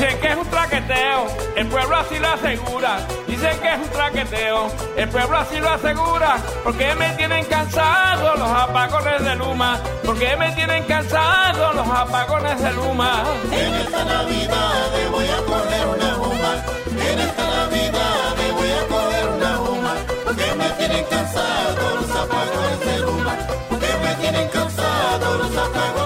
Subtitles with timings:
[0.00, 1.26] Dicen que es un traqueteo,
[1.56, 3.06] el pueblo así lo asegura.
[3.26, 6.38] Dicen que es un traqueteo, el pueblo así lo asegura.
[6.64, 9.78] Porque me tienen cansado los apagones de Luma.
[10.02, 13.24] Porque me tienen cansado los apagones de Luma.
[13.52, 16.64] En esta Navidad voy a coger una juma.
[16.96, 19.94] En esta Navidad voy a coger una juma.
[20.24, 23.36] Porque me tienen cansado los apagones de luma.
[23.68, 25.99] Porque me tienen cansado los apagones.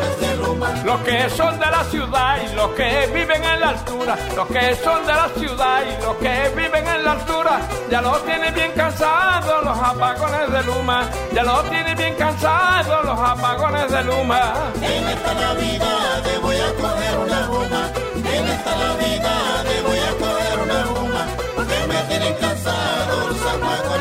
[0.94, 4.76] Los que son de la ciudad y los que viven en la altura, los que
[4.76, 8.70] son de la ciudad y los que viven en la altura, ya los tienen bien
[8.76, 14.52] cansados los apagones de Luma, ya los tienen bien cansados los apagones de Luma.
[14.80, 17.90] En esta Navidad le voy a coger una juma.
[18.14, 21.26] En esta Navidad le voy a coger una juma.
[21.56, 23.93] Porque me tienen cansado los apagones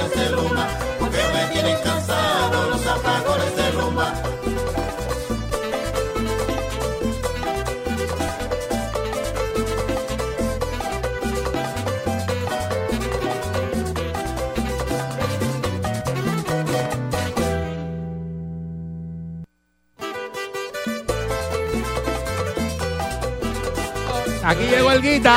[24.45, 25.35] Aquí llegó el guita.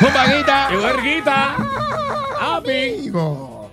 [0.00, 0.70] Zumba, guita.
[0.70, 1.56] Llegó Erguita.
[2.40, 3.70] Amigo,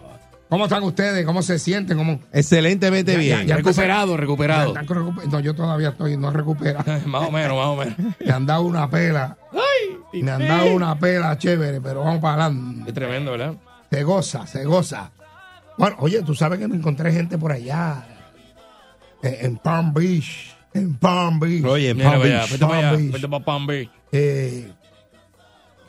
[0.49, 1.25] ¿Cómo están ustedes?
[1.25, 1.97] ¿Cómo se sienten?
[1.97, 2.19] ¿Cómo?
[2.31, 3.39] Excelentemente Ya, bien.
[3.39, 3.55] ya, ya.
[3.57, 4.73] Recuperado, Ya recuperado.
[4.75, 6.83] recuper- No, yo todavía estoy, no recupera.
[7.05, 7.95] Más o menos, más o menos.
[8.23, 9.37] Me han dado una pela.
[10.13, 12.89] Me han dado una pela chévere, pero vamos para adelante.
[12.89, 13.55] Es tremendo, ¿verdad?
[13.91, 15.11] Se goza, se goza.
[15.77, 18.05] Bueno, oye, tú sabes que me encontré gente por allá.
[19.23, 20.55] eh, En Palm Beach.
[20.77, 21.63] En Palm Beach.
[21.65, 22.51] Oye, en Mira Palm Beach.
[22.51, 23.11] vete para Palm allá, Beach.
[23.13, 23.89] vete para Palm Beach.
[24.11, 24.71] eh,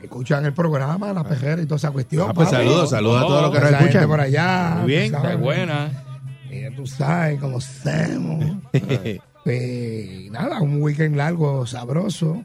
[0.02, 2.28] escuchan el programa, la pejera y toda esa cuestión.
[2.30, 4.08] Ah, pues saludos, saludos a todos los que nos escuchan.
[4.08, 4.76] por allá.
[4.80, 5.12] Muy bien.
[5.22, 6.04] Qué buena.
[6.50, 8.44] Eh, tú sabes cómo estamos.
[9.44, 12.44] Pues, nada, un weekend largo, sabroso.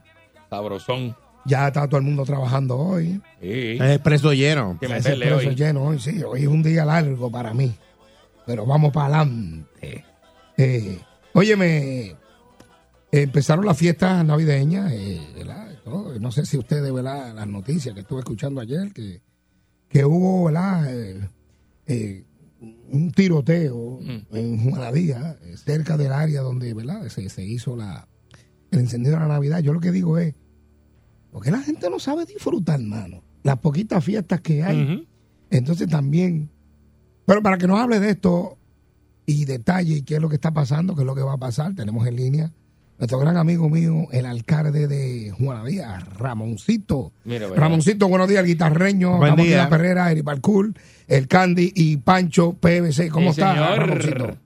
[0.50, 1.14] Sabrosón.
[1.44, 3.20] Ya está todo el mundo trabajando hoy.
[3.42, 3.78] Sí.
[3.78, 4.78] Es expreso lleno.
[4.80, 5.56] Que meterle expreso hoy.
[5.56, 6.24] lleno hoy, sí.
[6.24, 7.76] Hoy es un día largo para mí.
[8.46, 10.06] Pero vamos para adelante.
[10.56, 10.98] Eh,
[11.34, 12.16] óyeme,
[13.22, 15.22] empezaron las fiestas navideñas, eh.
[16.20, 17.36] No sé si ustedes, ¿verdad?
[17.36, 19.22] Las noticias que estuve escuchando ayer, que,
[19.90, 20.92] que hubo, ¿verdad?
[20.92, 21.30] Eh,
[21.88, 22.26] eh,
[22.90, 24.00] un tiroteo
[24.32, 27.08] en Juanadía, cerca del área donde, ¿verdad?
[27.10, 28.08] Se, se hizo la,
[28.72, 29.60] el encendido de la Navidad.
[29.60, 30.34] Yo lo que digo es,
[31.32, 33.22] porque la gente no sabe disfrutar, hermano.
[33.44, 35.08] Las poquitas fiestas que hay.
[35.50, 36.50] Entonces también,
[37.26, 38.58] pero para que nos hable de esto
[39.26, 41.38] y detalle y qué es lo que está pasando, qué es lo que va a
[41.38, 42.54] pasar, tenemos en línea
[43.00, 47.12] nuestro gran amigo mío, el alcalde de Juanadía, Ramoncito.
[47.26, 47.48] Mira.
[47.56, 49.56] Ramoncito, buenos días, el guitarreño, Buen Ramón día.
[49.58, 50.74] Díaz Perrera, Eri Balcour,
[51.08, 53.10] el Candy y Pancho PBC.
[53.10, 53.80] ¿Cómo Sí, está, señor.
[53.90, 54.38] Ramoncito?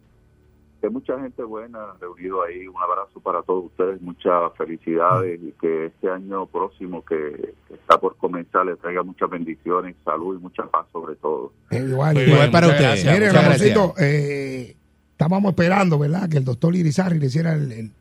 [0.80, 2.68] que mucha gente buena reunido ahí.
[2.68, 8.00] Un abrazo para todos ustedes, muchas felicidades y que este año próximo que, que está
[8.00, 11.52] por comenzar le traiga muchas bendiciones, salud y mucha paz sobre todo.
[11.72, 12.52] Eh, igual, Muy igual.
[12.52, 13.06] Para ustedes.
[13.06, 14.76] Mire, Ramoncito, eh,
[15.12, 16.30] estábamos esperando, ¿verdad?
[16.30, 17.92] Que el doctor Irizarry le hiciera el, el,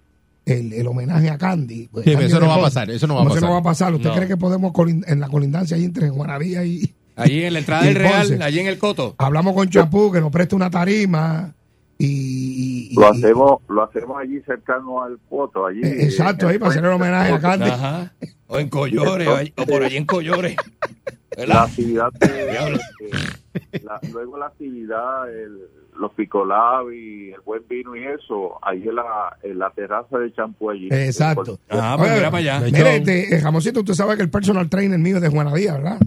[0.46, 1.88] el- el homenaje a Candy.
[1.88, 3.48] Pues, Sí, Candy eso no va a pasar, eso no va a Eso pasar.
[3.48, 3.94] no va a pasar.
[3.94, 4.14] ¿Usted No.
[4.16, 4.72] cree que podemos,
[5.06, 6.94] en la colindancia ahí entre Juanadía y...
[7.16, 8.44] Allí en la entrada del Real, Ponce.
[8.44, 9.14] allí en el Coto.
[9.18, 11.54] Hablamos con Chapú, que nos preste una tarima
[11.98, 12.06] y...
[12.06, 15.80] y- y- Lo hacemos lo hacemos allí cercano al Coto, allí.
[15.82, 17.70] Eh, exacto, ahí para hacer el homenaje a Candy.
[17.70, 18.12] Ajá.
[18.48, 20.56] O en Collores, o por allí en Collores.
[21.36, 22.26] La actividad, de-
[23.04, 25.58] eh, la- luego la actividad, el,
[25.98, 30.32] los picolab y el buen vino y eso, ahí en la, en la terraza de
[30.32, 30.88] champú allí.
[30.90, 31.58] Exacto.
[31.68, 32.60] Ajá, pues mira para allá.
[32.60, 35.98] Mire, este, eh, Jamoncito, usted sabe que el personal trainer mío es de Juanadía, ¿verdad?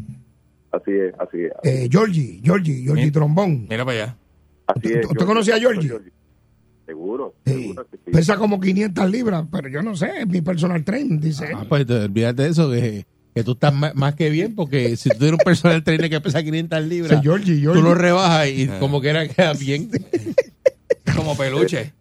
[0.71, 1.51] Así es, así es.
[1.63, 3.11] Eh, Georgie, Georgie, Georgie.
[3.11, 3.65] Trombón.
[3.69, 4.15] Mira para allá.
[4.67, 5.91] Así ¿Usted- es, usted conocía a Georgie?
[6.85, 7.53] Seguro, Sí.
[7.53, 8.11] seguro que sí.
[8.11, 11.51] Pesa como 500 libras, pero yo no sé, es mi personal trainer, dice él.
[11.55, 15.09] Ah, pues te- olvídate de eso, que, que tú estás más que bien, porque si
[15.09, 18.67] tú tienes un personal trainer que pesa 500 libras, Sí, Georgie, tú lo rebajas y
[18.79, 19.89] como que era queda bien.
[21.15, 21.93] Como peluche.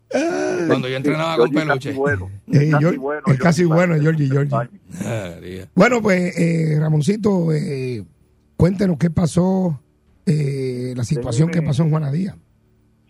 [0.67, 1.91] Cuando yo entrenaba con Georgie peluche.
[1.91, 4.57] Casi bueno, Eh, casi Georgie- bueno, es casi Georgie bueno, Georgie, Georgie.
[5.05, 5.35] Ah.
[5.75, 8.05] Bueno, pues, eh, Ramoncito, eh,
[8.57, 9.81] cuéntenos qué pasó,
[10.27, 12.37] eh, la situación que pasó en Juanadía.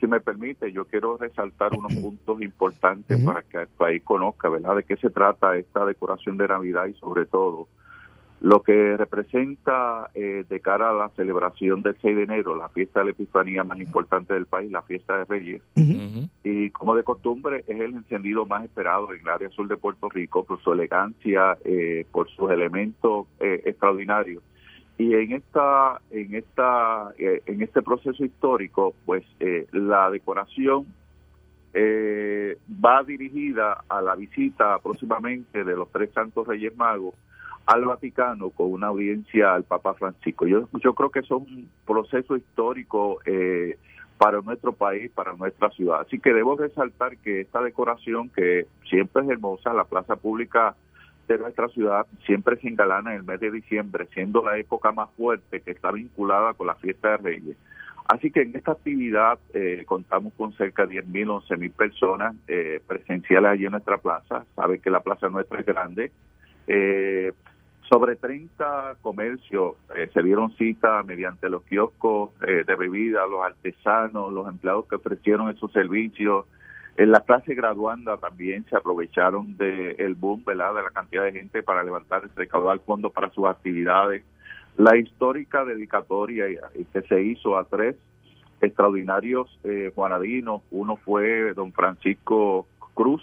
[0.00, 4.76] Si me permite, yo quiero resaltar unos puntos importantes para que el país conozca, ¿verdad?,
[4.76, 7.69] de qué se trata esta decoración de Navidad y sobre todo
[8.40, 13.00] lo que representa eh, de cara a la celebración del 6 de enero, la fiesta
[13.00, 15.62] de la Epifanía más importante del país, la fiesta de Reyes,
[16.44, 20.08] y como de costumbre es el encendido más esperado en el área sur de Puerto
[20.08, 24.43] Rico por su elegancia, eh, por sus elementos eh, extraordinarios.
[24.99, 30.87] Y en esta, en esta, eh, en este proceso histórico, pues eh, la decoración
[31.73, 37.14] eh, va dirigida a la visita próximamente de los tres santos Reyes Magos
[37.69, 40.47] al Vaticano con una audiencia al Papa Francisco.
[40.47, 43.76] Yo, creo que es un proceso histórico eh,
[44.17, 46.00] para nuestro país, para nuestra ciudad.
[46.00, 50.76] Así que debo resaltar que esta decoración, que siempre es hermosa, la plaza pública
[51.29, 55.11] de nuestra ciudad siempre se engalana en el mes de diciembre, siendo la época más
[55.11, 57.56] fuerte que está vinculada con la fiesta de Reyes.
[58.06, 63.50] Así que en esta actividad eh, contamos con cerca de 10.000, 11.000 personas eh, presenciales
[63.50, 64.47] allí en nuestra plaza.
[64.56, 66.11] Sabe que la plaza nuestra es grande.
[66.67, 67.32] Eh,
[67.88, 74.32] sobre 30 comercios eh, se dieron cita mediante los kioscos eh, de bebida, los artesanos,
[74.32, 76.46] los empleados que ofrecieron esos servicios.
[76.96, 80.75] En la clase graduanda también se aprovecharon del el boom, ¿verdad?
[80.75, 84.25] De la cantidad de gente para levantar, recaudar fondos para sus actividades.
[84.76, 86.46] La histórica dedicatoria
[86.93, 87.96] que se hizo a tres
[88.61, 90.62] extraordinarios eh, juanadinos.
[90.70, 93.23] Uno fue don Francisco Cruz,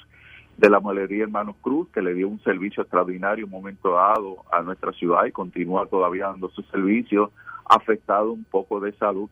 [0.58, 4.62] de la mueblería Hermanos Cruz, que le dio un servicio extraordinario un momento dado a
[4.62, 7.32] nuestra ciudad y continúa todavía dando su servicio,
[7.66, 9.30] afectado un poco de salud.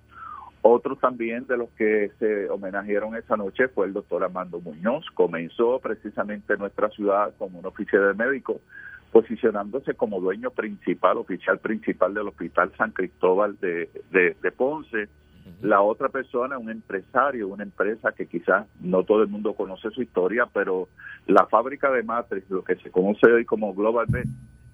[0.62, 5.06] Otro también de los que se homenajearon esa noche fue el doctor Armando Muñoz.
[5.14, 8.62] Comenzó precisamente en nuestra ciudad como un oficial de médico,
[9.12, 15.10] posicionándose como dueño principal, oficial principal del Hospital San Cristóbal de, de, de Ponce.
[15.62, 20.02] La otra persona, un empresario, una empresa que quizás no todo el mundo conoce su
[20.02, 20.90] historia, pero
[21.26, 24.26] la fábrica de matriz, lo que se conoce hoy como Global Med,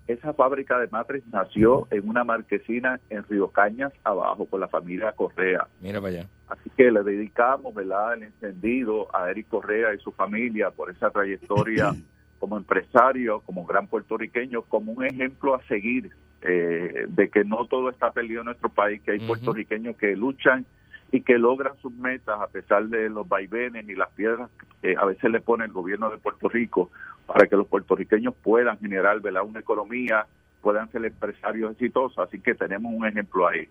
[0.07, 5.11] esa fábrica de matriz nació en una marquesina en Río Cañas, abajo, por la familia
[5.11, 5.67] Correa.
[5.81, 6.27] Mira para allá.
[6.47, 11.11] Así que le dedicamos, ¿verdad?, el encendido a Eric Correa y su familia por esa
[11.11, 11.93] trayectoria
[12.39, 16.09] como empresario, como gran puertorriqueño, como un ejemplo a seguir
[16.41, 20.65] eh, de que no todo está perdido en nuestro país, que hay puertorriqueños que luchan
[21.11, 24.49] y que logran sus metas a pesar de los vaivenes y las piedras
[24.81, 26.91] que a veces le pone el gobierno de Puerto Rico
[27.25, 29.43] para que los puertorriqueños puedan generar ¿verdad?
[29.43, 30.25] una economía,
[30.61, 32.17] puedan ser empresarios exitosos.
[32.19, 33.67] Así que tenemos un ejemplo ahí.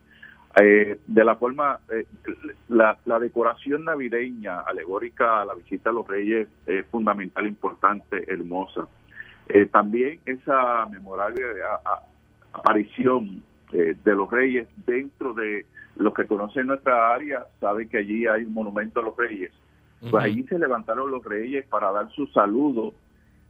[0.61, 2.06] Eh, de la forma, eh,
[2.69, 8.88] la, la, decoración navideña alegórica a la visita a los reyes es fundamental, importante, hermosa.
[9.49, 12.03] Eh, también esa memorable a, a,
[12.52, 13.42] aparición
[13.72, 15.66] eh, de los reyes dentro de
[15.96, 19.52] los que conocen nuestra área, saben que allí hay un monumento a los reyes.
[20.00, 20.22] Pues uh -huh.
[20.22, 22.94] allí se levantaron los reyes para dar su saludo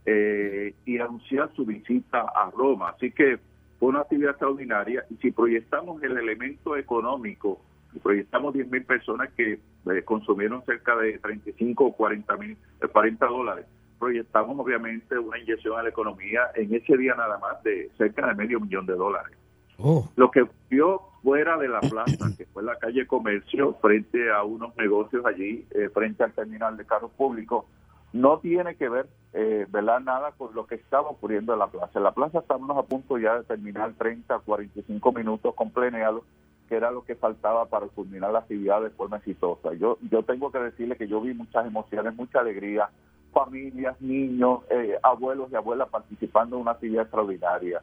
[0.05, 2.89] eh, y anunciar su visita a Roma.
[2.89, 3.39] Así que
[3.79, 7.61] fue una actividad extraordinaria y si proyectamos el elemento económico,
[7.93, 12.57] si proyectamos 10 mil personas que eh, consumieron cerca de 35 o 40 mil,
[12.91, 13.65] 40 dólares,
[13.99, 18.35] proyectamos obviamente una inyección a la economía en ese día nada más de cerca de
[18.35, 19.37] medio millón de dólares.
[19.77, 20.09] Oh.
[20.15, 24.75] Lo que vio fuera de la plaza, que fue la calle Comercio, frente a unos
[24.77, 27.65] negocios allí, eh, frente al terminal de carros públicos,
[28.11, 29.99] no tiene que ver, eh, ¿verdad?
[29.99, 31.99] Nada con lo que estaba ocurriendo en la plaza.
[31.99, 36.23] En la plaza estamos a punto ya de terminar 30, 45 minutos con pleneado,
[36.67, 39.73] que era lo que faltaba para culminar la actividad de forma exitosa.
[39.73, 42.89] Yo, yo tengo que decirle que yo vi muchas emociones, mucha alegría,
[43.31, 47.81] familias, niños, eh, abuelos y abuelas participando en una actividad extraordinaria.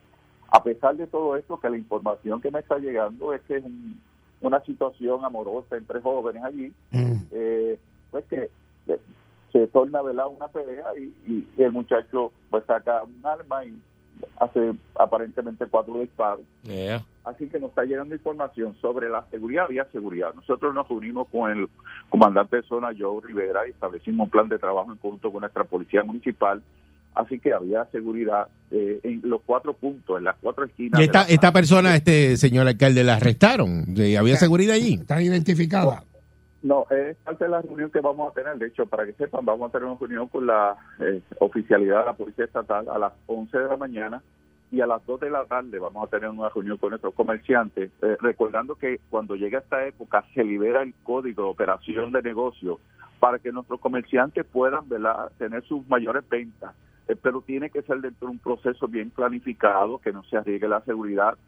[0.49, 3.65] A pesar de todo esto, que la información que me está llegando es que es
[3.65, 4.01] un,
[4.41, 7.15] una situación amorosa entre jóvenes allí, mm.
[7.33, 7.79] eh,
[8.11, 8.51] pues que
[9.53, 10.27] se torna ¿verdad?
[10.29, 13.81] una pelea y, y, el muchacho pues saca un arma y
[14.39, 16.45] hace aparentemente cuatro disparos.
[16.63, 17.05] Yeah.
[17.25, 20.33] Así que nos está llegando información sobre la seguridad, había seguridad.
[20.35, 21.69] Nosotros nos unimos con el
[22.09, 25.65] comandante de zona, Joe Rivera, y establecimos un plan de trabajo en conjunto con nuestra
[25.65, 26.63] policía municipal.
[27.15, 31.01] Así que había seguridad eh, en los cuatro puntos, en las cuatro esquinas.
[31.01, 33.87] ¿Y esta, esta persona, este señor alcalde, la arrestaron?
[34.19, 34.95] ¿Había seguridad allí?
[34.95, 36.05] ¿Está identificada?
[36.67, 38.59] No, es parte de la reunión que vamos a tener.
[38.59, 42.07] De hecho, para que sepan, vamos a tener una reunión con la eh, oficialidad de
[42.07, 44.21] la Policía Estatal a las 11 de la mañana
[44.73, 47.93] y a las 2 de la tarde vamos a tener una reunión con nuestros comerciantes,
[48.03, 52.81] eh, recordando que cuando llega esta época se libera el código de operación de negocio
[53.21, 55.31] para que nuestros comerciantes puedan ¿verdad?
[55.39, 56.75] tener sus mayores ventas,
[57.07, 60.67] eh, pero tiene que ser dentro de un proceso bien planificado, que no se arriesgue
[60.67, 61.39] la seguridad.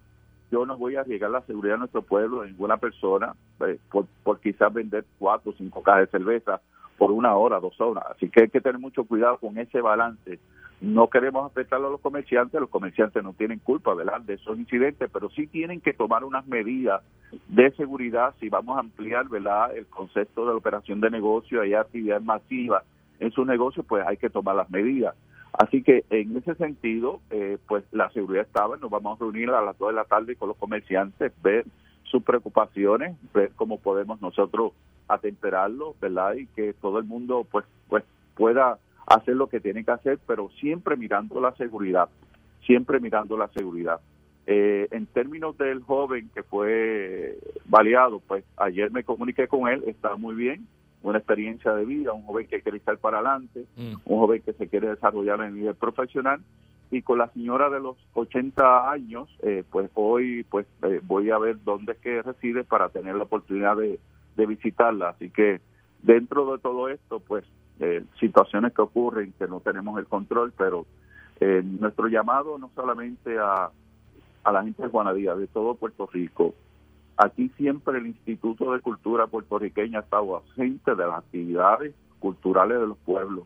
[0.50, 4.07] Yo no voy a arriesgar la seguridad de nuestro pueblo, de ninguna persona, eh, por,
[4.23, 6.61] por quizás vender cuatro o cinco cajas de cerveza
[6.97, 8.05] por una hora, dos horas.
[8.11, 10.38] Así que hay que tener mucho cuidado con ese balance
[10.81, 15.28] no queremos afectar a los comerciantes, los comerciantes no tienen culpa, de esos incidentes, pero
[15.31, 17.02] sí tienen que tomar unas medidas
[17.49, 21.75] de seguridad si vamos a ampliar, ¿verdad?, el concepto de la operación de negocio, hay
[21.75, 22.85] actividad masiva
[23.19, 25.17] en su negocio, pues hay que tomar las medidas.
[25.52, 29.62] Así que en ese sentido, eh, pues la seguridad estaba, nos vamos a reunir a
[29.62, 31.64] las 2 de la tarde con los comerciantes, ver
[32.05, 34.73] sus preocupaciones, ver cómo podemos nosotros
[35.09, 36.35] atemperarlo, ¿verdad?
[36.35, 40.50] Y que todo el mundo pues pues pueda hacer lo que tiene que hacer, pero
[40.61, 42.09] siempre mirando la seguridad,
[42.64, 44.00] siempre mirando la seguridad.
[44.47, 50.17] Eh, en términos del joven que fue baleado, pues ayer me comuniqué con él, está
[50.17, 50.67] muy bien,
[51.02, 53.95] una experiencia de vida, un joven que quiere estar para adelante, Mm.
[54.05, 56.40] un joven que se quiere desarrollar en el nivel profesional
[56.90, 61.38] y con la señora de los 80 años, eh, pues hoy pues eh, voy a
[61.38, 63.99] ver dónde es que reside para tener la oportunidad de,
[64.37, 65.11] de visitarla.
[65.11, 65.61] Así que
[66.02, 67.45] dentro de todo esto, pues
[67.81, 70.87] eh, situaciones que ocurren que no tenemos el control, pero
[71.40, 73.71] eh, nuestro llamado no solamente a,
[74.45, 76.55] a la gente de Juanadía, de todo Puerto Rico,
[77.18, 82.87] aquí siempre el Instituto de Cultura puertorriqueña ha estado ausente de las actividades culturales de
[82.87, 83.44] los pueblos.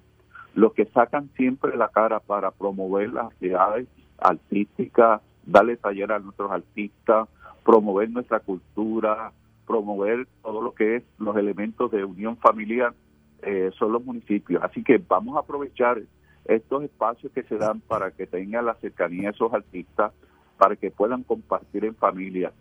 [0.54, 3.88] Los que sacan siempre la cara para promover las actividades
[4.18, 7.28] artísticas, darle taller a nuestros artistas,
[7.64, 9.32] promover nuestra cultura,
[9.66, 12.92] promover todo lo que es los elementos de unión familiar,
[13.40, 14.62] eh, son los municipios.
[14.62, 16.02] Así que vamos a aprovechar
[16.44, 20.12] estos espacios que se dan para que tengan la cercanía a esos artistas,
[20.58, 22.52] para que puedan compartir en familia.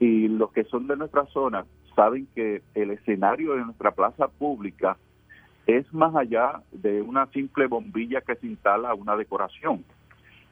[0.00, 1.64] Y los que son de nuestra zona
[1.94, 4.96] saben que el escenario de nuestra plaza pública
[5.66, 9.84] es más allá de una simple bombilla que se instala una decoración.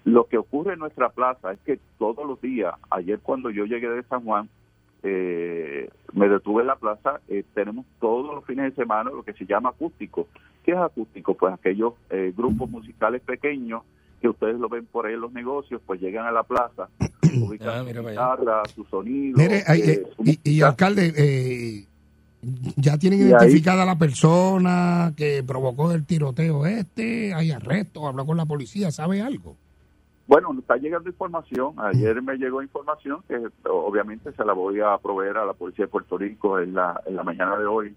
[0.04, 3.88] Lo que ocurre en nuestra plaza es que todos los días, ayer cuando yo llegué
[3.88, 4.48] de San Juan,
[5.02, 9.32] eh, me detuve en la plaza, eh, tenemos todos los fines de semana lo que
[9.32, 10.28] se llama acústico.
[10.64, 11.34] ¿Qué es acústico?
[11.34, 13.82] Pues aquellos eh, grupos musicales pequeños
[14.20, 16.88] que ustedes lo ven por ahí en los negocios, pues llegan a la plaza,
[17.42, 19.36] ubican Ah, su mira para guitarra, su sonido.
[19.38, 21.84] Mire, eh, eh, su y, alcalde, eh,
[22.76, 28.24] ya tienen Y ahí- identificada la persona que provocó el tiroteo este, hay arresto, habló
[28.26, 29.56] con la policía, ¿sabe algo?
[30.28, 31.74] Bueno, está llegando información.
[31.78, 33.36] Ayer me llegó información que
[33.70, 37.14] obviamente se la voy a proveer a la policía de Puerto Rico en la, en
[37.14, 37.94] la mañana de hoy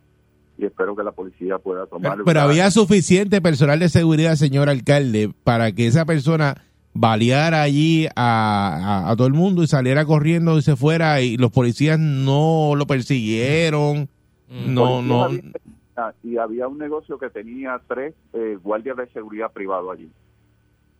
[0.57, 2.11] y espero que la policía pueda tomar.
[2.13, 6.61] Pero, pero había suficiente personal de seguridad, señor alcalde, para que esa persona
[6.99, 11.37] baleara allí a, a- a todo el mundo y saliera corriendo y se fuera y
[11.37, 14.09] los policías no lo persiguieron.
[14.49, 15.25] No, no.
[15.27, 15.53] Policías
[15.95, 20.09] había- y había un negocio que tenía tres eh, guardias de seguridad privado allí.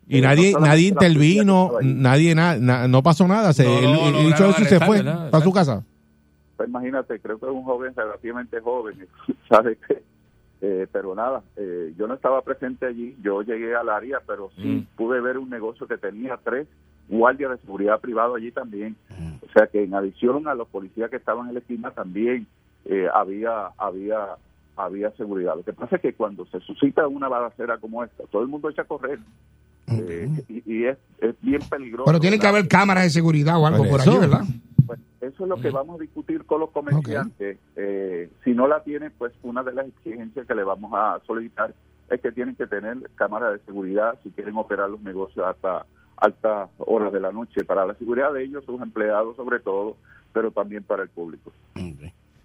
[0.08, 3.52] Y Eh, nadie, no nadie intervino, nadie, na- na- no pasó nada.
[3.54, 5.84] Se, No, él- no, él lograron hizo eso y se fue para su casa.
[6.58, 9.06] Pues imagínate, creo que es un joven relativamente joven,
[9.50, 10.02] ¿sabes qué?
[10.62, 14.68] Eh, pero nada, eh, yo no estaba presente allí, yo llegué al área, pero sí
[14.68, 14.98] Mm.
[14.98, 16.68] pude ver un negocio que tenía tres
[17.08, 18.96] guardias de seguridad privado allí también.
[19.42, 22.46] O sea que en adición a los policías que estaban en la esquina también
[22.86, 24.36] eh, había había
[24.76, 25.56] había seguridad.
[25.56, 28.70] Lo que pasa es que cuando se suscita una balacera como esta, todo el mundo
[28.70, 29.20] echa a correr.
[29.92, 32.06] Eh, y, y es, es bien peligroso.
[32.06, 32.60] Pero tiene que ¿verdad?
[32.60, 34.42] haber cámaras de seguridad o algo Por por allí, ¿verdad?
[35.40, 37.58] Eso es lo que vamos a discutir con los comerciantes.
[37.78, 41.74] Eh, si no la tienen, pues una de las exigencias que le vamos a solicitar
[42.10, 45.86] es que tienen que tener cámaras de seguridad si quieren operar los negocios hasta
[46.18, 49.96] altas horas de la noche, para la seguridad de ellos, sus empleados sobre todo,
[50.34, 51.54] pero también para el público.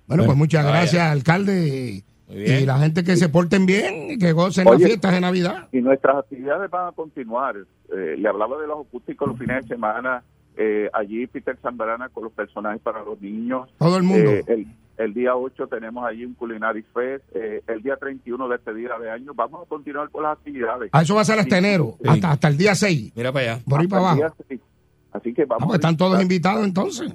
[0.07, 0.77] Bueno, pues muchas Vaya.
[0.77, 2.05] gracias, alcalde.
[2.29, 4.79] Y la gente que se porten bien y que gocen Oye.
[4.79, 5.69] las fiestas de Navidad.
[5.73, 7.57] Y nuestras actividades van a continuar.
[7.57, 10.23] Eh, le hablaba de los acústicos los fines de semana.
[10.57, 13.69] Eh, allí Peter Zambrana con los personajes para los niños.
[13.79, 14.31] Todo el mundo.
[14.31, 17.25] Eh, el, el día 8 tenemos allí un Culinary Fest.
[17.35, 19.33] Eh, el día 31 despedida de año.
[19.35, 20.91] Vamos a continuar con las actividades.
[20.93, 21.65] Ah, eso va a ser hasta Sí.
[21.65, 22.09] enero, Sí.
[22.09, 23.13] hasta, hasta el día 6.
[23.17, 23.65] Mira para allá.
[23.69, 24.17] Por ahí para abajo.
[24.49, 24.61] día.
[25.13, 27.13] Así que Ah, vamos pues a están todos invitados entonces.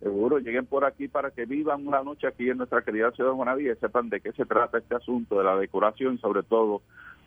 [0.00, 3.36] Seguro, lleguen por aquí para que vivan una noche aquí en nuestra querida ciudad de
[3.36, 6.82] Juanadía y sepan de qué se trata este asunto de la decoración y sobre todo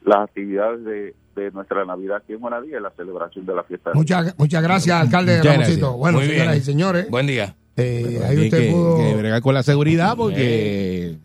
[0.07, 3.91] las actividades de, de nuestra Navidad aquí en Juanadía y la celebración de la fiesta.
[3.91, 5.79] de Muchas, muchas gracias, alcalde Muchas Ramosito.
[5.79, 5.99] gracias.
[5.99, 6.61] Bueno, Muy señoras bien.
[6.61, 7.55] y señores, Buen día.
[7.75, 8.97] eh, ahí usted que, pudo...
[8.97, 11.17] que bregar con la seguridad porque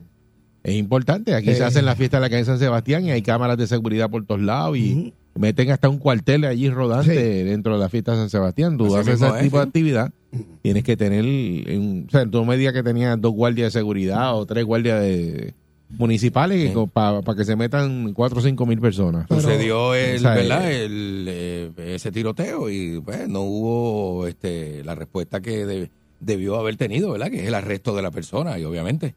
[0.64, 1.34] es importante.
[1.34, 1.54] Aquí Eh.
[1.54, 4.24] se hacen las fiestas de la calle San Sebastián y hay cámaras de seguridad por
[4.26, 7.44] todos lados y meten hasta un cuartel allí rodante Sí.
[7.44, 8.76] dentro de la fiesta de San Sebastián.
[8.76, 10.12] Tú haces ese es, tipo de actividad,
[10.60, 14.36] tienes que tener, en- o sea, tú me digas que tenías dos guardias de seguridad
[14.36, 15.54] o tres guardias de
[15.98, 19.26] municipales para que se metan cuatro o cinco mil personas.
[19.28, 20.70] Pero- Sucedió el, o sea, ¿verdad?
[20.70, 26.56] eh, El, eh, ese tiroteo y pues no hubo este la respuesta que de- debió
[26.56, 27.30] haber tenido, ¿verdad?
[27.30, 29.14] Que es el arresto de la persona y obviamente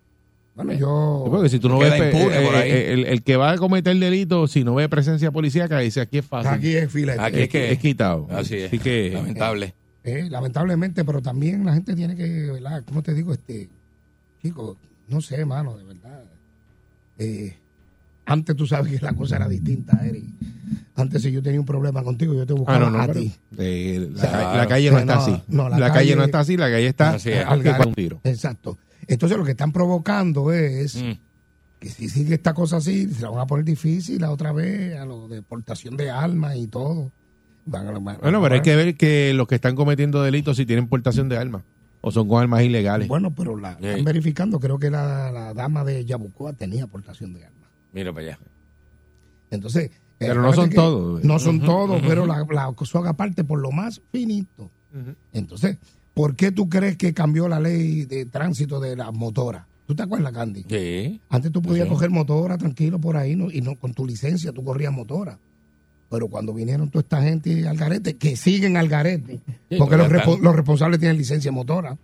[0.56, 1.26] Bueno, yo...
[1.30, 2.72] Porque si tú no ves impune eh, por ahí.
[2.72, 6.26] el, el que va a cometer delito, si no ve presencia policíaca, dice aquí es
[6.26, 6.52] fácil.
[6.52, 7.20] Aquí es filete.
[7.22, 8.28] Aquí es, es que- es quitado.
[8.32, 8.68] Así es.
[8.68, 9.74] Así que Lamentable.
[10.04, 12.84] Eh, lamentablemente, pero también la gente tiene que, ¿verdad?
[12.88, 13.34] ¿Cómo te digo?
[13.34, 13.68] Este,
[14.42, 14.78] chico,
[15.08, 16.24] no sé, mano, de verdad.
[17.18, 17.56] Eh,
[18.26, 20.26] antes tú sabes que la cosa era distinta, Eric.
[20.96, 23.20] Antes si yo tenía un problema contigo, yo te Ah, buscaba no, no, a pero,
[23.20, 23.34] ti.
[23.58, 25.42] eh, la, calle no está no, así.
[25.50, 27.32] no, la la, calle, calle- no está así, la calle está Así.
[27.34, 28.22] Al un tiro.
[28.24, 28.78] Exacto.
[29.08, 31.12] Entonces lo que están provocando es Mm.
[31.80, 34.96] que si sigue esta cosa así, se la van a poner difícil la otra vez
[34.98, 37.12] a lo de portación de armas y todo.
[37.66, 40.58] Van a- van a- Bueno, pero hay que ver que los que están cometiendo delitos
[40.58, 41.64] si tienen portación de armas
[42.08, 43.08] o son con armas ilegales.
[43.08, 43.86] Bueno, pero la Sí.
[43.88, 47.70] están verificando, creo que la, la dama de Yabucoa tenía portación de armas.
[47.94, 48.40] Mira para allá.
[49.50, 51.24] Entonces, eh, Pero no son todos.
[51.24, 54.70] No son todos, pero la, la son aparte por lo más finito.
[55.34, 55.78] Entonces,
[56.14, 59.66] ¿por qué tú crees que cambió la ley de tránsito de las motoras?
[59.88, 60.64] ¿Tú te acuerdas, Candy?
[60.70, 61.20] Sí.
[61.30, 61.94] Antes tú podías Sí.
[61.94, 63.52] coger motora tranquilo por ahí ¿no?
[63.52, 65.38] y no con tu licencia tú corrías motora.
[66.10, 70.10] Pero cuando vinieron toda esta gente al garete, que siguen al garete, Sí, porque los,
[70.42, 71.98] los responsables tienen licencia motora.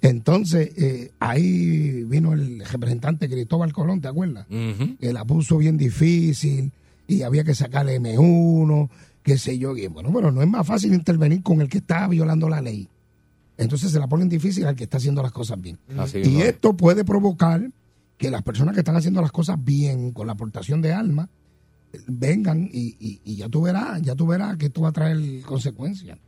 [0.00, 4.46] Entonces, eh, ahí vino el representante Cristóbal Colón, ¿te acuerdas?
[4.48, 6.72] Que la puso bien difícil
[7.06, 8.88] y había que sacarle M1,
[9.22, 9.76] qué sé yo.
[9.76, 12.88] Y bueno, pero no es más fácil intervenir con el que está violando la ley.
[13.58, 15.78] Entonces se la ponen difícil al que está haciendo las cosas bien.
[15.98, 17.70] Así y esto puede provocar
[18.16, 21.28] que las personas que están haciendo las cosas bien con la aportación de armas
[22.06, 25.18] vengan y, y- y ya tú verás, ya tú verás que esto va a traer
[25.42, 26.18] consecuencias.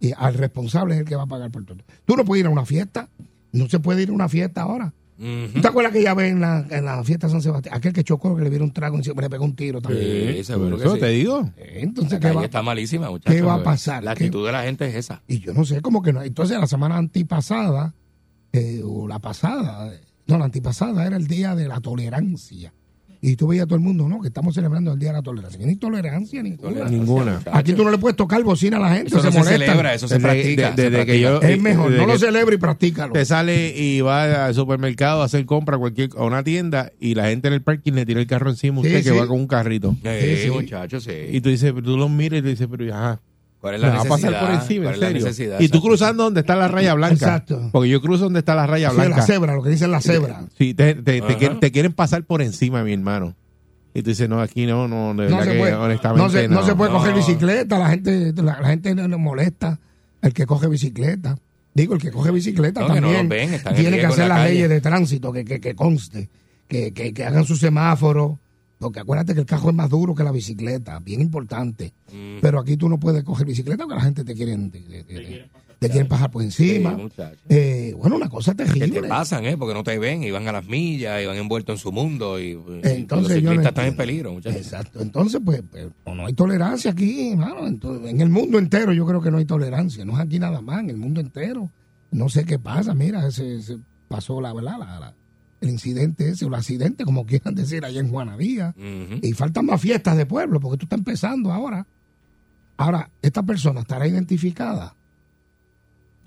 [0.00, 1.78] Y al responsable es el que va a pagar por todo.
[2.04, 3.08] Tú no puedes ir a una fiesta,
[3.52, 4.92] no se puede ir a una fiesta ahora.
[5.16, 5.52] Ujú.
[5.54, 7.76] ¿Tú te acuerdas que ya ven en la, en la fiesta de San Sebastián?
[7.76, 10.34] Aquel que chocó, que le vieron un trago encima, le pegó un tiro también.
[10.36, 11.00] Sí, seguro Por que eso sí.
[11.00, 11.50] te digo.
[11.56, 12.44] Eh, Entonces, La ¿qué calle va?
[12.44, 13.32] está malísima, muchachos.
[13.34, 14.02] ¿Qué va a pasar?
[14.02, 15.22] La ¿Qué- actitud de la gente es esa.
[15.28, 16.20] Y yo no sé, como que no.
[16.22, 17.94] Entonces, la semana antipasada,
[18.52, 19.92] eh, o la pasada,
[20.26, 22.74] no, la antipasada era el día de la tolerancia.
[23.26, 24.20] Y tú veías a todo el mundo, ¿no?
[24.20, 25.58] Que estamos celebrando el día de la tolerancia.
[25.58, 26.84] Que ni tolerancia ninguna.
[26.90, 27.40] Ninguna.
[27.52, 30.06] Aquí tú no le puedes tocar bocina a la gente, Eso se no celebra, eso
[30.08, 30.70] se Desde- practica.
[30.72, 31.46] de- se desde que practica.
[31.48, 33.12] yo- Es mejor, no lo celebra y practícalo.
[33.14, 37.14] Te sale y va al supermercado a hacer compra a, cualquier, a una tienda y
[37.14, 39.16] la gente en el parking le tira el carro encima a Sí, usted que sí.
[39.18, 39.96] va con un carrito.
[40.02, 40.50] Sí, sí.
[40.50, 41.12] muchachos, sí.
[41.30, 43.20] Y tú dices, tú los miras y tú dices, pero ajá.
[43.64, 44.92] ¿Cuál es Me la va a pasar por encima.
[44.94, 45.80] Y tú Exacto.
[45.80, 47.14] cruzando donde está la raya blanca.
[47.14, 47.70] Exacto.
[47.72, 49.16] Porque yo cruzo donde está la raya Sí, blanca.
[49.16, 50.44] la cebra, lo que dicen la cebra.
[50.58, 53.34] Sí, te, te, quieren, te quieren pasar por encima, mi hermano.
[53.94, 56.28] Y tú dices, no, aquí no, no, de no verdad se que puede, honestamente no
[56.30, 56.98] se, no se puede no.
[56.98, 59.80] coger bicicleta, la gente, la, la gente no le molesta
[60.20, 61.38] el que coge bicicleta.
[61.72, 64.38] Digo, el que coge bicicleta No, que no también ven, tiene que hacer la las
[64.40, 64.52] calle.
[64.54, 66.28] leyes de tránsito, que, que, que conste,
[66.68, 68.40] que, que, que hagan su semáforo,
[68.84, 71.92] porque acuérdate que el carro es más duro que la bicicleta, bien importante.
[72.12, 72.38] Mm.
[72.40, 75.50] Pero aquí tú no puedes coger bicicleta porque la gente te quieren, te, te- te-
[75.80, 76.96] te quieren pasar por encima.
[76.96, 77.22] Sí.
[77.50, 79.02] Eh, bueno, una cosa Que terrible.
[79.02, 79.56] te pasan, ¿eh?
[79.58, 82.40] Porque no te ven y van a las millas y van envueltos en su mundo
[82.40, 84.60] y, y Entonces los yo no ciclistas están en peligro, muchachos.
[84.60, 85.00] Exacto.
[85.02, 87.66] Entonces, pues, pues, no hay tolerancia aquí, hermano.
[87.66, 90.04] Entonces, en el mundo entero yo creo que no hay tolerancia.
[90.06, 91.70] No es aquí nada más, en el mundo entero.
[92.12, 92.94] No sé qué pasa.
[92.94, 93.76] Mira, se, se
[94.08, 95.14] pasó la verdad, la- la-
[95.60, 98.74] el incidente ese, o el accidente, como quieran decir, allá en Juanadía.
[99.22, 101.86] Y faltan más fiestas de pueblo, porque tú estás empezando ahora.
[102.76, 104.94] Ahora, ¿esta persona estará identificada?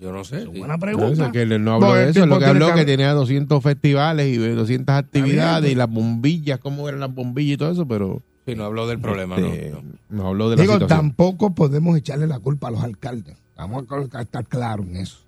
[0.00, 0.42] Yo no sé.
[0.42, 0.46] sí.
[0.58, 1.26] Buena No, pregunta.
[1.26, 2.84] es que él no habló No, de el eso, es lo que habló que- que
[2.84, 7.56] tenía 200 festivales y 200 actividades bien, y las bombillas, cómo eran las bombillas y
[7.58, 9.92] todo eso, pero Sí, no habló del problema, este, no, no.
[10.08, 10.98] no habló de la Digo, situación.
[11.00, 13.36] tampoco podemos echarle la culpa a los alcaldes.
[13.56, 15.18] Vamos a estar claros en eso.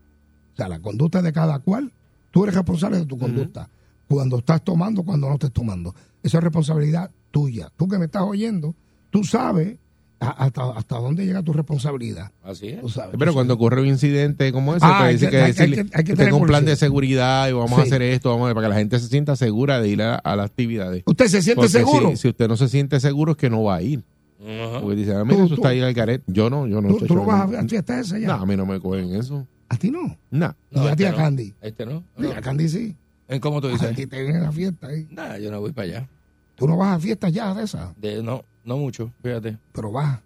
[0.55, 1.93] O sea, la conducta de cada cual,
[2.31, 3.69] tú eres responsable de tu conducta.
[4.11, 5.95] Cuando estás tomando, cuando no estés tomando.
[6.23, 7.71] Esa es responsabilidad tuya.
[7.77, 8.75] Tú que me estás oyendo,
[9.11, 9.77] tú sabes
[10.19, 12.33] a- hasta, hasta dónde llega tu responsabilidad.
[12.43, 12.81] Así es.
[12.81, 13.65] Tú sabes, Pero tú cuando sabes.
[13.65, 16.05] ocurre un incidente como ese, Ah, pues hay que- que, hay decirle que- hay que
[16.05, 18.67] que tener tengo un plan de seguridad y vamos a hacer esto, vamos a, para
[18.67, 21.05] que la gente se sienta segura de ir a, a las actividades.
[21.07, 22.11] ¿Usted se siente Porque seguro?
[22.11, 24.05] Si, si usted no se siente seguro es que no va a ir.
[24.43, 24.81] Ajá.
[24.81, 26.23] Porque dice, a mí Tú- eso tú- está ahí al caret.
[26.27, 26.97] Yo no, yo no.
[26.97, 28.27] ¿Tú, no vas a a fiesta esa ya?
[28.27, 29.47] No, a mí no me cogen eso.
[29.69, 30.19] ¿A ti no?
[30.31, 30.55] No.
[30.73, 31.17] y a ti a no.
[31.17, 31.55] Candy.
[31.61, 32.03] Este no.
[32.19, 32.97] Sí, a Candy sí.
[33.31, 33.95] ¿En cómo tú dices?
[33.97, 35.07] ti te ven a la fiesta ahí.
[35.11, 36.09] Nah, yo no voy para allá.
[36.57, 39.57] Tú no vas a fiestas ya de esas, De, no, no mucho, fíjate.
[39.73, 40.21] pero vas.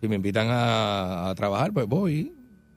[0.00, 2.32] Si me invitan a, a trabajar, pues voy.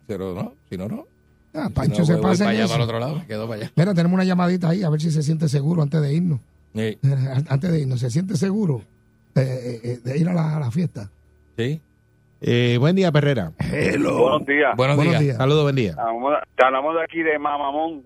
[0.07, 1.05] Pero no, si no, no.
[1.53, 2.71] Ah, Si Pancho no, se voy, voy pasa para allá, eso.
[2.73, 3.71] para el otro lado, me quedo para allá.
[3.75, 6.39] Mira, tenemos una llamadita ahí, a ver si se siente seguro antes de irnos.
[6.73, 6.97] Sí.
[7.49, 8.81] Antes de irnos, ¿se siente seguro
[9.35, 11.09] eh, eh, eh, de ir a la, a la fiesta?
[11.57, 11.81] sí.
[12.43, 13.51] Eh, buen día, Perrera.
[13.59, 14.75] Buenos días.
[14.75, 15.19] Buenos, Buenos días.
[15.21, 15.37] días.
[15.37, 15.93] Saludos, buen día.
[15.95, 18.01] Hablamos, te hablamos de aquí de Mamamón.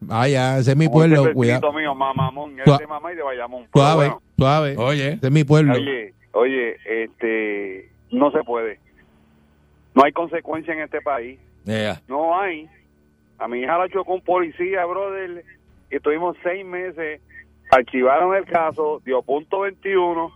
[0.00, 1.72] Vaya, ese es mi pueblo, cuidado.
[1.72, 2.58] mío, Mamamón.
[2.58, 3.66] Es de mamá y de Bayamón.
[3.72, 4.76] Suave, bueno, suave.
[4.76, 5.08] Oye.
[5.14, 5.74] Ese es mi pueblo.
[5.74, 8.78] oye, oye, este, no se puede.
[9.94, 11.38] No hay consecuencia en este país.
[11.64, 12.00] Yeah.
[12.08, 12.68] No hay.
[13.38, 15.44] A mi hija la chocó un policía, brother,
[15.90, 17.20] y estuvimos seis meses
[17.70, 20.30] archivaron el caso, dio punto 21.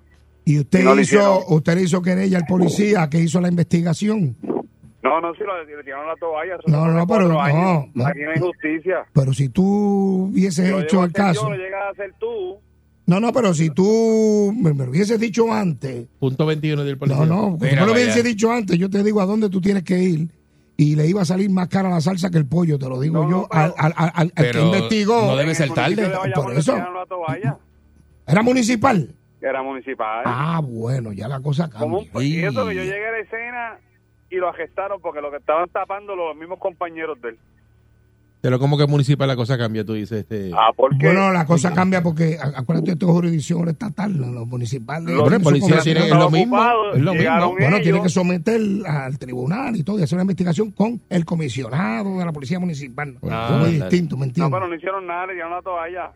[0.44, 4.37] Y usted Y no hizo, usted le hizo querella al policía que hizo la investigación.
[5.03, 6.57] No, no, si lo le tiraron la toalla.
[6.67, 7.87] No, no, pero no, años.
[7.95, 8.07] no.
[8.07, 9.05] Aquí no hay justicia.
[9.12, 11.43] Pero si tú hubieses hecho el caso.
[11.43, 12.57] Yo, lo llegas a hacer tú.
[13.07, 16.07] No, no, pero si tú me, me lo hubieses dicho antes.
[16.21, 17.27] Punto 21 del policía.
[17.27, 18.23] No, no, Mira no lo para hubiese allá.
[18.29, 20.29] dicho antes, yo te digo a dónde tú tienes que ir.
[20.77, 23.23] Y le iba a salir más cara la salsa que el pollo, te lo digo
[23.25, 25.21] No, yo, no, pero- al, al- al- al que investigó.
[25.27, 26.11] no debe ser tarde.
[26.35, 26.73] Por eso.
[26.75, 27.59] tiraron la toalla.
[28.27, 29.12] ¿Era municipal?
[29.41, 30.23] Era municipal.
[30.25, 32.23] Ah, bueno, ya la cosa Como un- cambia.
[32.29, 33.79] y eso que yo llegué a la escena
[34.33, 37.38] y lo arrestaron porque lo que estaban tapando los mismos compañeros de él.
[38.40, 40.18] Pero como que municipal la cosa cambia, tú dices.
[40.23, 40.51] Este...
[40.53, 45.05] Ah, porque Bueno, la cosa cambia porque, acuérdate, esto es jurisdicción estatal, los municipales.
[45.14, 46.57] Los- Bueno, el eso policía como- tiene es estaban lo mismo.
[46.57, 47.55] ocupados, Es lo llegaron mismo.
[47.61, 47.83] Bueno, ellos.
[47.85, 52.25] tiene que someter al tribunal y todo, y hacer una investigación con el comisionado de
[52.25, 53.16] la policía municipal.
[53.31, 53.90] Ah, es muy dale.
[53.90, 54.53] distinto, ¿me no, entiendes?
[54.53, 56.11] pero no hicieron nada, le tiraron la toalla.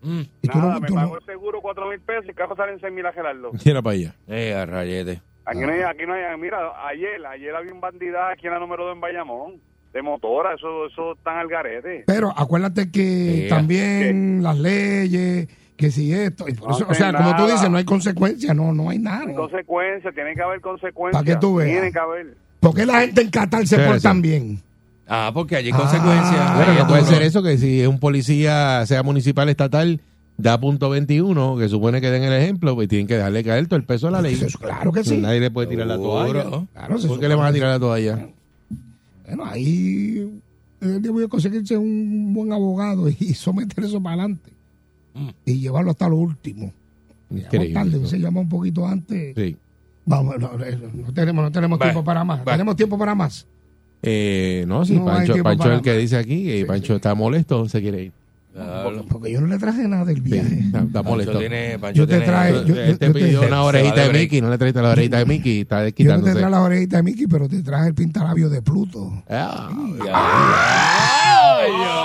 [0.00, 0.20] Mm.
[0.42, 2.34] y tú Nada, no, me tú no- pagó el seguro cuatro mil pesos y el
[2.34, 3.50] carro sale en seis mil a Gerardo.
[3.66, 4.14] Era para allá.
[4.28, 5.20] Eh, a rayete.
[5.46, 8.58] Aquí no hay, aquí no hay, mira, ayer, ayer había un bandidaje aquí en la
[8.58, 9.52] número 2 en Bayamón,
[9.92, 12.04] de motora, eso, eso están al garete.
[12.06, 17.36] Pero acuérdate que Sí, también las leyes, que si esto, No eso, o sea, como
[17.36, 19.26] tú dices, no hay consecuencias, no, no hay nada.
[19.28, 21.22] Hay consecuencias, tiene que haber consecuencias.
[21.22, 21.70] Pa' que tú veas.
[21.70, 22.36] Tiene que haber.
[22.60, 24.60] ¿Por qué la gente en Qatar se portan bien?
[25.06, 26.54] Ah, porque allí hay Ah, consecuencias.
[26.56, 30.00] Bueno, Ahí no puede ser eso, que si es un policía, sea municipal, estatal,
[30.36, 33.76] da punto 21, que supone que den el ejemplo, pues tienen que dejarle caer todo
[33.76, 34.34] el peso a la ley.
[34.34, 35.16] Eso, claro que sí.
[35.16, 36.66] Nadie le puede tirar la toalla.
[36.72, 38.28] Claro, ¿Por qué le van a tirar la toalla?
[39.26, 40.40] Bueno, ahí
[40.80, 44.52] eh, debe conseguirse un buen abogado y someter eso para adelante.
[45.44, 46.72] Y llevarlo hasta lo último.
[47.30, 49.34] Increíble, tarde, se llama un poquito antes.
[49.36, 49.56] Sí.
[50.06, 52.40] Vamos, no, no, tenemos, no tenemos tiempo para más.
[52.40, 52.52] va.
[52.52, 53.46] ¿Tenemos tiempo para más?
[54.02, 57.66] Eh, no, sí, No Pancho, Pancho es el que dice aquí, y Pancho está molesto,
[57.68, 58.12] se quiere ir.
[58.54, 59.04] Claro.
[59.10, 60.54] Porque yo no le traje nada del Sí, viaje.
[60.60, 61.38] está, está Pancho molesto.
[61.40, 64.12] tiene- Pancho Yo te tiene- trae- yo- Él te yo- pidió te- una orejita de.
[64.12, 66.98] Mickey, no le trajiste la orejita de Mickey, está Yo no te traje las orejitas
[66.98, 69.24] de Mickey, pero te traje el pintalabio de Pluto.
[69.28, 69.70] Ah,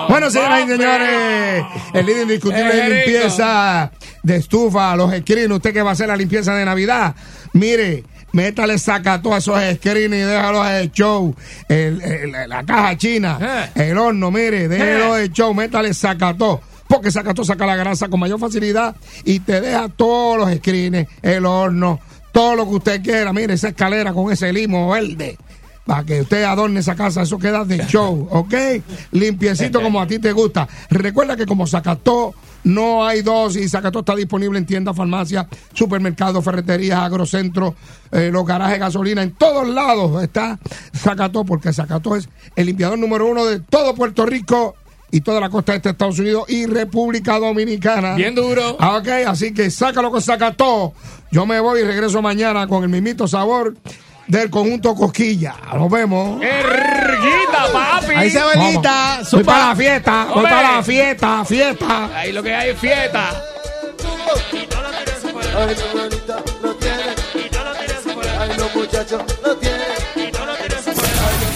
[0.10, 3.92] Bueno, señoras y señores, el líder indiscutible de limpieza
[4.24, 7.16] de estufa, los screens, usted que va a hacer la limpieza de Navidad,
[7.54, 11.36] mire, métale sacató a esos screens y déjalos de show,
[11.68, 16.62] el- el- la caja china, el horno, mire, déjalo de show, métale sacató.
[16.88, 21.46] Porque sacató saca la grasa con mayor facilidad y te deja todos los screens, el
[21.46, 22.00] horno,
[22.32, 23.32] todo lo que usted quiera.
[23.32, 25.38] Mire, esa escalera con ese limo verde
[25.86, 28.54] para que usted adorne esa casa, eso queda de show, ¿ok?
[29.12, 30.68] Limpiecito como a ti te gusta.
[30.90, 36.44] Recuerda que como Zacató no hay dos y Zacató está disponible en tiendas, farmacias, supermercados,
[36.44, 37.74] ferreterías, agrocentros,
[38.12, 40.60] eh, los garajes de gasolina, en todos lados está
[40.96, 44.76] Zacató, porque Zacató es el limpiador número uno de todo Puerto Rico
[45.12, 48.14] y toda la costa este de Estados Unidos y República Dominicana.
[48.16, 48.78] Bien duro.
[48.80, 50.94] Ah, Ok, así que sácalo con Zacató.
[51.32, 53.76] Yo me voy y regreso mañana con el mismito sabor
[54.30, 55.56] del conjunto Cosquilla.
[55.74, 56.42] Nos vemos.
[56.42, 58.14] Erguita, papi.
[58.16, 62.18] Ahí se va Elita, Voy para la fiesta, voy para la fiesta, fiesta.
[62.18, 63.44] Ahí lo que hay es fiesta.
[65.58, 67.04] Ay, no, manita, lo tiene.
[68.40, 69.80] Ay, no, tiene.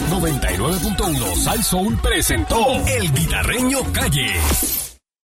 [0.10, 4.83] 99.1 Sal Soul presentó El Guitarreño Calle.